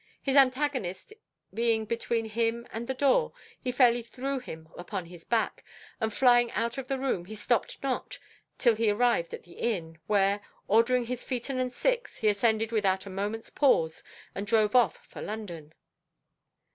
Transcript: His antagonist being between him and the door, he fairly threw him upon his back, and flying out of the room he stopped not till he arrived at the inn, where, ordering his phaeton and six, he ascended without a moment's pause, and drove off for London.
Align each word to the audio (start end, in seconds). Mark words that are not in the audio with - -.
His 0.23 0.35
antagonist 0.35 1.13
being 1.53 1.85
between 1.85 2.25
him 2.25 2.67
and 2.71 2.87
the 2.87 2.95
door, 2.95 3.33
he 3.63 3.71
fairly 3.71 4.01
threw 4.01 4.39
him 4.39 4.67
upon 4.75 5.05
his 5.05 5.23
back, 5.23 5.63
and 5.99 6.11
flying 6.11 6.49
out 6.53 6.79
of 6.79 6.87
the 6.87 6.97
room 6.97 7.25
he 7.25 7.35
stopped 7.35 7.77
not 7.83 8.17
till 8.57 8.73
he 8.73 8.89
arrived 8.89 9.31
at 9.31 9.43
the 9.43 9.53
inn, 9.59 9.99
where, 10.07 10.41
ordering 10.67 11.05
his 11.05 11.23
phaeton 11.23 11.59
and 11.59 11.71
six, 11.71 12.17
he 12.17 12.27
ascended 12.29 12.71
without 12.71 13.05
a 13.05 13.11
moment's 13.11 13.51
pause, 13.51 14.03
and 14.33 14.47
drove 14.47 14.75
off 14.75 15.05
for 15.05 15.21
London. 15.21 15.71